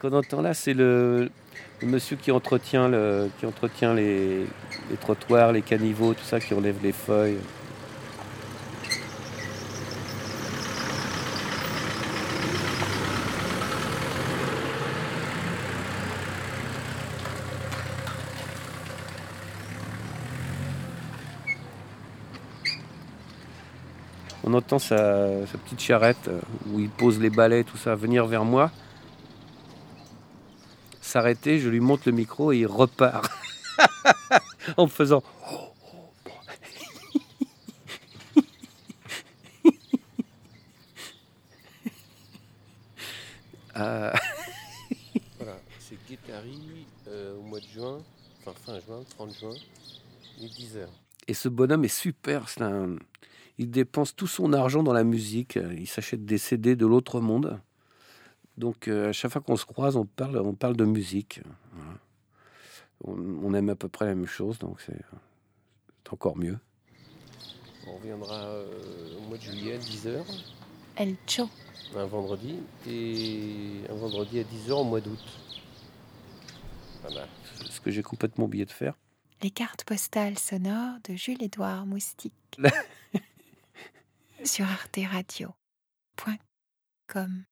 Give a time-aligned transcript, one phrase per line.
[0.00, 1.28] Ce qu'on entend là, c'est le,
[1.82, 3.26] monsieur qui entretient, les
[5.00, 7.38] trottoirs, les caniveaux, tout ça, qui enlève les feuilles.
[24.44, 26.40] On entend sa, sa petite charrette euh,
[26.72, 28.70] où il pose les balais, tout ça, venir vers moi.
[31.08, 33.32] S'arrêter, je lui monte le micro et il repart.
[34.76, 35.22] en me faisant.
[43.80, 44.12] Ah.
[45.38, 47.98] voilà, c'est Guettari euh, au mois de juin,
[48.40, 49.54] enfin fin juin, 30 juin,
[50.36, 50.92] il est 10 heures.
[51.28, 52.96] Et ce bonhomme est super, c'est un,
[53.56, 55.60] il dépense tout son argent dans la musique.
[55.76, 57.60] Il s'achète des CD de l'autre monde.
[58.58, 61.40] Donc euh, à chaque fois qu'on se croise, on parle, on parle de musique.
[61.72, 61.98] Voilà.
[63.04, 63.12] On,
[63.44, 65.00] on aime à peu près la même chose, donc c'est
[66.10, 66.58] encore mieux.
[67.86, 70.24] On reviendra euh, au mois de juillet, 10h,
[70.96, 71.48] El Cho.
[71.94, 75.22] un vendredi, et un vendredi à 10h au mois d'août.
[77.02, 77.26] Voilà.
[77.70, 78.94] Ce que j'ai complètement oublié de faire.
[79.42, 82.32] Les cartes postales sonores de Jules-Édouard Moustique.
[84.44, 87.44] sur arteradio.com.